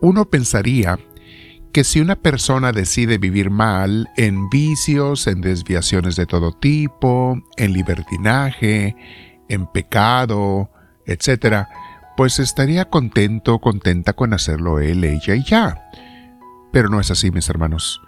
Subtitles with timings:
[0.00, 0.98] uno pensaría
[1.72, 7.72] que si una persona decide vivir mal en vicios, en desviaciones de todo tipo, en
[7.72, 8.96] libertinaje,
[9.48, 10.70] en pecado,
[11.06, 11.66] etc.,
[12.16, 15.88] pues estaría contento, contenta con hacerlo él, ella y ya.
[16.72, 18.00] Pero no es así, mis hermanos.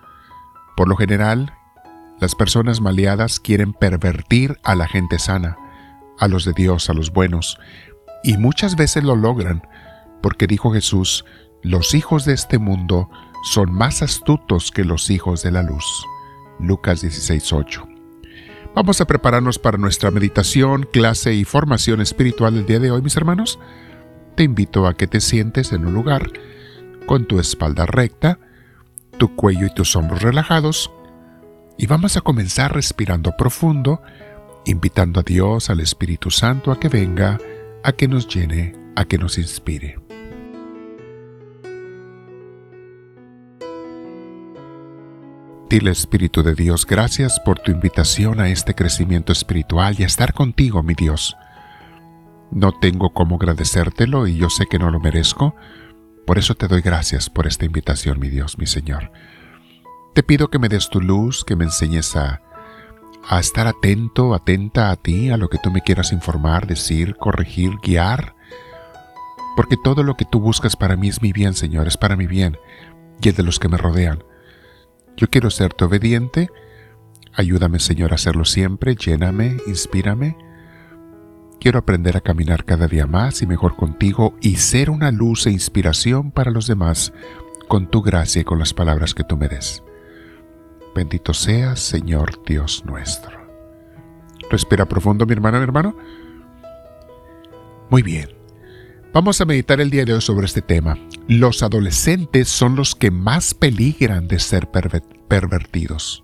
[0.77, 1.53] Por lo general,
[2.21, 5.57] las personas maleadas quieren pervertir a la gente sana,
[6.19, 7.59] a los de Dios, a los buenos,
[8.25, 9.63] y muchas veces lo logran,
[10.21, 11.25] porque dijo Jesús,
[11.63, 13.11] los hijos de este mundo
[13.43, 16.07] son más astutos que los hijos de la luz.
[16.59, 17.87] Lucas 16:8.
[18.75, 23.17] Vamos a prepararnos para nuestra meditación, clase y formación espiritual del día de hoy, mis
[23.17, 23.59] hermanos.
[24.37, 26.31] Te invito a que te sientes en un lugar
[27.07, 28.39] con tu espalda recta,
[29.19, 30.91] tu cuello y tus hombros relajados,
[31.77, 34.03] y vamos a comenzar respirando profundo,
[34.67, 37.39] invitando a Dios, al Espíritu Santo, a que venga,
[37.83, 40.10] a que nos llene, a que nos inspire.
[45.71, 50.35] Dile Espíritu de Dios, gracias por tu invitación a este crecimiento espiritual y a estar
[50.35, 51.37] contigo, mi Dios.
[52.51, 55.55] No tengo cómo agradecértelo y yo sé que no lo merezco,
[56.27, 59.13] por eso te doy gracias por esta invitación, mi Dios, mi Señor.
[60.13, 62.41] Te pido que me des tu luz, que me enseñes a
[63.39, 68.35] estar atento, atenta a ti, a lo que tú me quieras informar, decir, corregir, guiar.
[69.55, 72.27] Porque todo lo que tú buscas para mí es mi bien, Señor, es para mi
[72.27, 72.59] bien
[73.23, 74.25] y el de los que me rodean.
[75.21, 76.49] Yo quiero serte obediente.
[77.35, 78.97] Ayúdame, Señor, a hacerlo siempre.
[78.97, 80.35] Lléname, inspírame.
[81.61, 85.51] Quiero aprender a caminar cada día más y mejor contigo y ser una luz e
[85.51, 87.13] inspiración para los demás
[87.69, 89.83] con tu gracia y con las palabras que tú me des.
[90.95, 93.39] Bendito seas, Señor Dios nuestro.
[94.51, 95.95] Respira profundo, mi hermana, mi hermano.
[97.91, 98.40] Muy bien.
[99.13, 100.97] Vamos a meditar el día de hoy sobre este tema.
[101.27, 106.23] Los adolescentes son los que más peligran de ser pervertidos.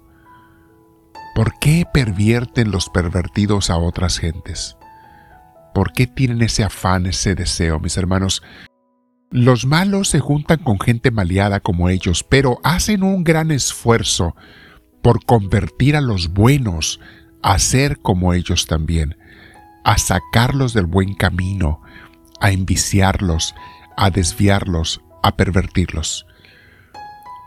[1.35, 4.77] ¿Por qué pervierten los pervertidos a otras gentes?
[5.75, 8.41] ¿Por qué tienen ese afán, ese deseo, mis hermanos?
[9.33, 14.37] Los malos se juntan con gente maleada como ellos, pero hacen un gran esfuerzo
[15.03, 17.01] por convertir a los buenos
[17.43, 19.19] a ser como ellos también,
[19.83, 21.83] a sacarlos del buen camino,
[22.41, 23.55] a enviciarlos,
[23.97, 26.27] a desviarlos, a pervertirlos.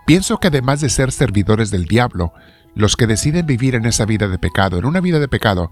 [0.05, 2.33] Pienso que además de ser servidores del diablo,
[2.75, 5.71] los que deciden vivir en esa vida de pecado, en una vida de pecado,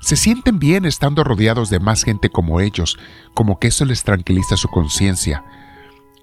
[0.00, 2.98] se sienten bien estando rodeados de más gente como ellos,
[3.34, 5.44] como que eso les tranquiliza su conciencia.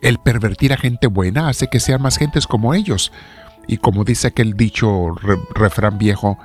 [0.01, 3.11] El pervertir a gente buena hace que sean más gentes como ellos.
[3.67, 5.15] Y como dice aquel dicho
[5.53, 6.37] refrán viejo,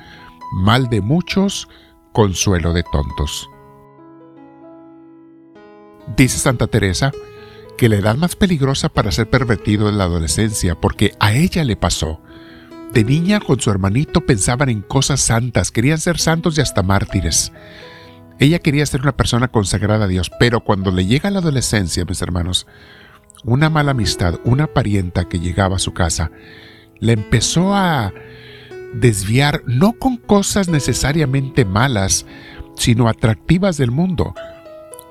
[0.52, 1.68] mal de muchos,
[2.12, 3.48] consuelo de tontos.
[6.16, 7.12] Dice Santa Teresa
[7.76, 11.76] que la edad más peligrosa para ser pervertido es la adolescencia, porque a ella le
[11.76, 12.20] pasó.
[12.92, 17.52] De niña con su hermanito pensaban en cosas santas, querían ser santos y hasta mártires.
[18.38, 22.22] Ella quería ser una persona consagrada a Dios, pero cuando le llega la adolescencia, mis
[22.22, 22.66] hermanos,
[23.44, 26.30] una mala amistad, una parienta que llegaba a su casa,
[27.00, 28.12] le empezó a
[28.94, 32.26] desviar no con cosas necesariamente malas,
[32.76, 34.34] sino atractivas del mundo.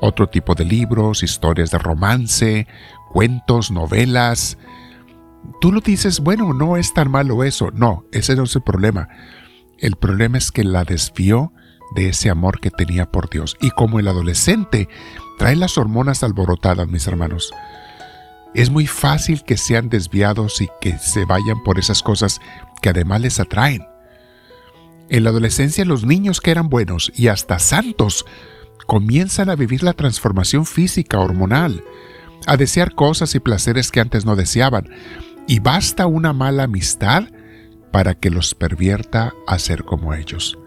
[0.05, 2.67] Otro tipo de libros, historias de romance,
[3.11, 4.57] cuentos, novelas,
[5.59, 7.71] Tú lo dices, bueno, no es tan malo eso.
[7.71, 9.09] No, ese no es el problema.
[9.77, 11.51] El problema es que la desvió
[11.95, 13.57] de ese amor que tenía por Dios.
[13.59, 14.87] Y como el adolescente
[15.37, 17.53] trae las hormonas alborotadas, mis hermanos,
[18.53, 22.39] es muy fácil que sean desviados y que se vayan por esas cosas
[22.81, 23.85] que además les atraen.
[25.09, 28.25] En la adolescencia los niños que eran buenos y hasta santos
[28.85, 31.83] comienzan a vivir la transformación física hormonal,
[32.45, 34.89] a desear cosas y placeres que antes no deseaban,
[35.47, 37.25] y basta una mala amistad
[37.91, 40.57] para que los pervierta a ser como ellos.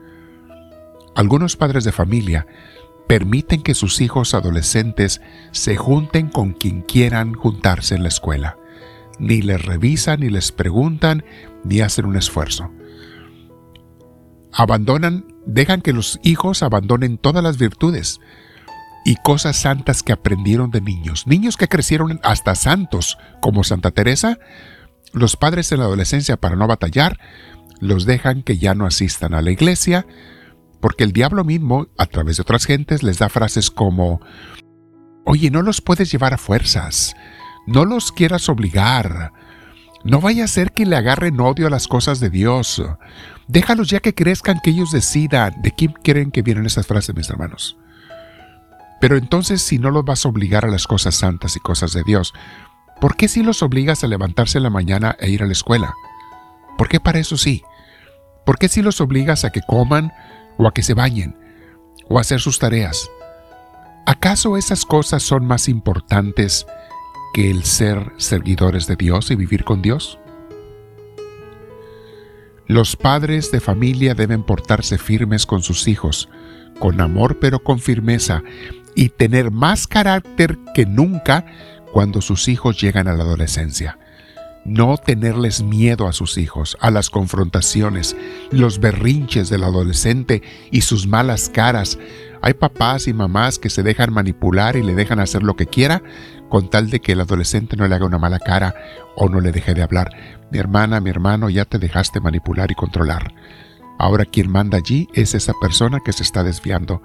[1.14, 2.46] Algunos padres de familia
[3.06, 8.58] permiten que sus hijos adolescentes se junten con quien quieran juntarse en la escuela.
[9.18, 11.24] Ni les revisan, ni les preguntan,
[11.64, 12.70] ni hacen un esfuerzo.
[14.52, 18.20] Abandonan, dejan que los hijos abandonen todas las virtudes
[19.04, 21.26] y cosas santas que aprendieron de niños.
[21.26, 24.38] Niños que crecieron hasta santos, como Santa Teresa,
[25.12, 27.18] los padres en la adolescencia, para no batallar,
[27.80, 30.06] los dejan que ya no asistan a la iglesia,
[30.80, 34.20] porque el diablo mismo, a través de otras gentes, les da frases como,
[35.24, 37.14] oye, no los puedes llevar a fuerzas,
[37.66, 39.32] no los quieras obligar,
[40.04, 42.82] no vaya a ser que le agarren odio a las cosas de Dios,
[43.48, 45.60] déjalos ya que crezcan, que ellos decidan.
[45.62, 47.76] ¿De quién quieren que vienen esas frases, mis hermanos?
[49.00, 52.02] Pero entonces si no los vas a obligar a las cosas santas y cosas de
[52.04, 52.32] Dios,
[53.00, 55.94] ¿Por qué si los obligas a levantarse en la mañana e ir a la escuela?
[56.78, 57.62] ¿Por qué para eso sí?
[58.46, 60.12] ¿Por qué si los obligas a que coman
[60.56, 61.36] o a que se bañen
[62.08, 63.10] o a hacer sus tareas?
[64.06, 66.66] ¿Acaso esas cosas son más importantes
[67.34, 70.18] que el ser seguidores de Dios y vivir con Dios?
[72.68, 76.28] Los padres de familia deben portarse firmes con sus hijos,
[76.80, 78.42] con amor pero con firmeza,
[78.96, 81.46] y tener más carácter que nunca
[81.92, 83.98] cuando sus hijos llegan a la adolescencia.
[84.64, 88.16] No tenerles miedo a sus hijos, a las confrontaciones,
[88.50, 90.42] los berrinches del adolescente
[90.72, 92.00] y sus malas caras.
[92.42, 96.02] Hay papás y mamás que se dejan manipular y le dejan hacer lo que quiera
[96.48, 98.74] con tal de que el adolescente no le haga una mala cara
[99.14, 100.10] o no le deje de hablar.
[100.50, 103.34] Mi hermana, mi hermano, ya te dejaste manipular y controlar.
[103.98, 107.02] Ahora quien manda allí es esa persona que se está desviando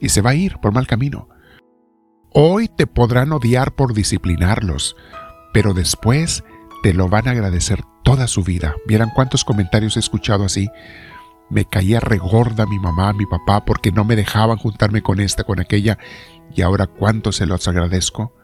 [0.00, 1.28] y se va a ir por mal camino.
[2.30, 4.96] Hoy te podrán odiar por disciplinarlos,
[5.52, 6.42] pero después
[6.82, 8.74] te lo van a agradecer toda su vida.
[8.86, 10.68] Vieran cuántos comentarios he escuchado así.
[11.50, 15.60] Me caía regorda mi mamá, mi papá, porque no me dejaban juntarme con esta, con
[15.60, 15.98] aquella,
[16.54, 18.34] y ahora cuánto se los agradezco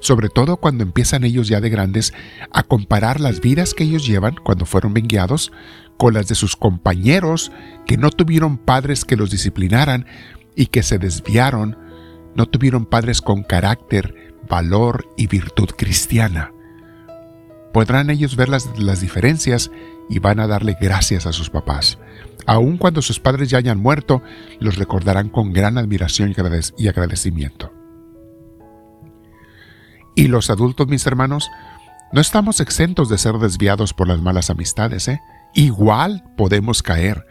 [0.00, 2.12] sobre todo cuando empiezan ellos ya de grandes
[2.52, 5.52] a comparar las vidas que ellos llevan cuando fueron vengueados
[5.96, 7.52] con las de sus compañeros
[7.86, 10.06] que no tuvieron padres que los disciplinaran
[10.54, 11.78] y que se desviaron,
[12.34, 16.52] no tuvieron padres con carácter, valor y virtud cristiana.
[17.72, 19.70] Podrán ellos ver las, las diferencias
[20.08, 21.98] y van a darle gracias a sus papás.
[22.46, 24.22] Aun cuando sus padres ya hayan muerto,
[24.60, 26.34] los recordarán con gran admiración
[26.78, 27.75] y agradecimiento.
[30.16, 31.50] Y los adultos, mis hermanos,
[32.10, 35.20] no estamos exentos de ser desviados por las malas amistades, ¿eh?
[35.54, 37.26] Igual podemos caer.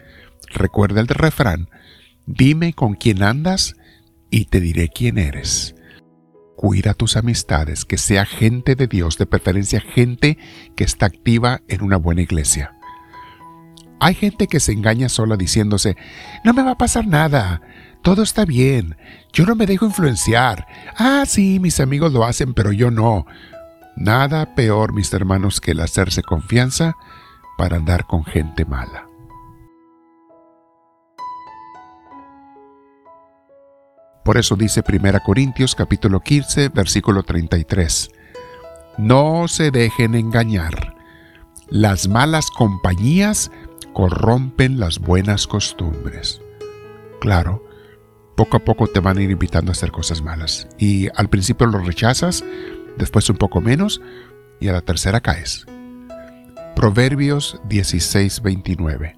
[0.54, 1.68] Recuerda el refrán,
[2.26, 3.74] dime con quién andas
[4.30, 5.74] y te diré quién eres.
[6.56, 10.38] Cuida tus amistades, que sea gente de Dios, de preferencia gente
[10.76, 12.76] que está activa en una buena iglesia.
[13.98, 15.96] Hay gente que se engaña sola diciéndose,
[16.44, 17.62] no me va a pasar nada,
[18.06, 18.96] todo está bien.
[19.32, 20.64] Yo no me dejo influenciar.
[20.96, 23.26] Ah, sí, mis amigos lo hacen, pero yo no.
[23.96, 26.94] Nada peor, mis hermanos, que el hacerse confianza
[27.58, 29.08] para andar con gente mala.
[34.24, 38.08] Por eso dice 1 Corintios capítulo 15, versículo 33.
[38.98, 40.94] No se dejen engañar.
[41.68, 43.50] Las malas compañías
[43.92, 46.40] corrompen las buenas costumbres.
[47.20, 47.65] Claro,
[48.36, 50.68] poco a poco te van a ir invitando a hacer cosas malas.
[50.78, 52.44] Y al principio lo rechazas,
[52.96, 54.00] después un poco menos,
[54.60, 55.66] y a la tercera caes.
[56.76, 59.16] Proverbios 16:29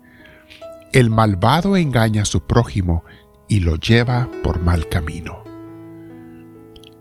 [0.92, 3.04] El malvado engaña a su prójimo
[3.48, 5.42] y lo lleva por mal camino.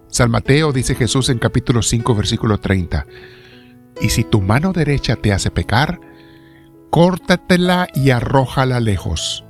[0.09, 3.05] San Mateo dice Jesús en capítulo 5 versículo 30,
[4.01, 5.99] Y si tu mano derecha te hace pecar,
[6.89, 9.46] córtatela y arrójala lejos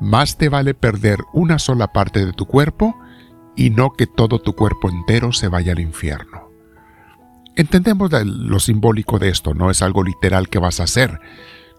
[0.00, 2.96] más te vale perder una sola parte de tu cuerpo
[3.56, 6.48] y no que todo tu cuerpo entero se vaya al infierno.
[7.56, 11.18] Entendemos lo simbólico de esto, no es algo literal que vas a hacer.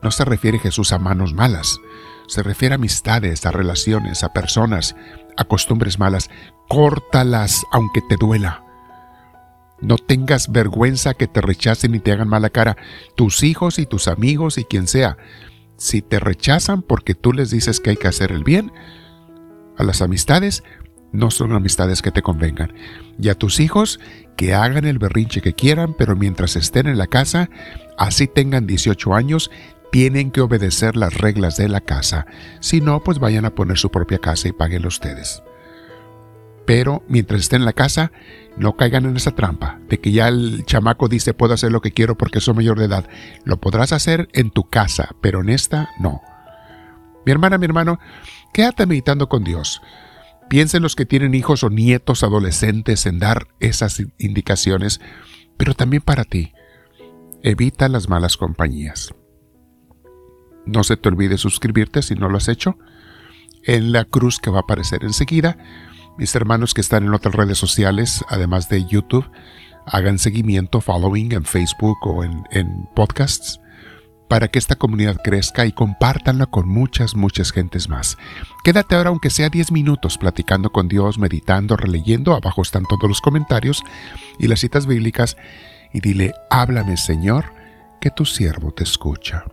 [0.04, 1.80] No se refiere Jesús a manos malas,
[2.28, 4.96] se refiere a amistades, a relaciones, a personas,
[5.38, 6.30] a costumbres malas.
[6.68, 8.64] Córtalas aunque te duela.
[9.80, 12.76] No tengas vergüenza que te rechacen y te hagan mala cara
[13.16, 15.18] tus hijos y tus amigos y quien sea
[15.80, 18.72] si te rechazan porque tú les dices que hay que hacer el bien,
[19.78, 20.64] a las amistades
[21.12, 22.74] no son amistades que te convengan.
[23.20, 24.00] Y a tus hijos
[24.36, 27.50] que hagan el berrinche que quieran, pero mientras estén en la casa,
[27.98, 29.50] así tengan 18 años,
[29.92, 32.28] tienen que obedecer las reglas de la casa.
[32.60, 35.42] Si no, pues vayan a poner su propia casa y paguen ustedes
[36.70, 38.12] pero mientras estén en la casa,
[38.56, 41.94] no caigan en esa trampa de que ya el chamaco dice puedo hacer lo que
[41.94, 43.10] quiero porque soy mayor de edad.
[43.44, 46.22] Lo podrás hacer en tu casa, pero en esta no.
[47.26, 47.98] Mi hermana, mi hermano,
[48.54, 49.82] quédate meditando con Dios.
[50.48, 55.02] Piensa en los que tienen hijos o nietos adolescentes en dar esas indicaciones,
[55.58, 56.54] pero también para ti.
[57.42, 59.16] Evita las malas compañías.
[60.68, 62.78] No se te olvide suscribirte si no lo has hecho.
[63.64, 65.58] En la cruz que va a aparecer enseguida
[66.20, 69.32] mis hermanos que están en otras redes sociales, además de YouTube,
[69.86, 72.44] hagan seguimiento, following en Facebook o en,
[72.94, 73.62] podcasts
[74.28, 78.18] para que esta comunidad crezca y compártanla con muchas, muchas gentes más.
[78.66, 83.22] Quédate ahora aunque sea 10 minutos platicando con Dios, meditando, releyendo, abajo están todos los
[83.22, 83.82] comentarios
[84.38, 85.38] y las citas bíblicas
[85.94, 87.46] y dile, háblame Señor,
[88.02, 89.46] que tu siervo te escucha.